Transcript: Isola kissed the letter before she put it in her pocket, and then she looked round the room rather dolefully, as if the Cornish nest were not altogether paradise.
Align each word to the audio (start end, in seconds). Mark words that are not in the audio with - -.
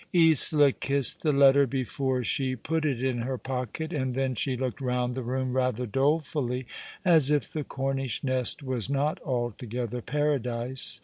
Isola 0.15 0.71
kissed 0.71 1.21
the 1.21 1.31
letter 1.31 1.67
before 1.67 2.23
she 2.23 2.55
put 2.55 2.87
it 2.87 3.03
in 3.03 3.19
her 3.19 3.37
pocket, 3.37 3.93
and 3.93 4.15
then 4.15 4.33
she 4.33 4.57
looked 4.57 4.81
round 4.81 5.13
the 5.13 5.21
room 5.21 5.53
rather 5.53 5.85
dolefully, 5.85 6.65
as 7.05 7.29
if 7.29 7.53
the 7.53 7.63
Cornish 7.63 8.23
nest 8.23 8.63
were 8.63 8.81
not 8.89 9.21
altogether 9.21 10.01
paradise. 10.01 10.99